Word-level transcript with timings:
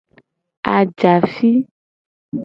Ajafi. 0.75 1.51